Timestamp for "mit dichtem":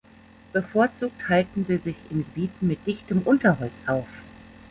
2.67-3.19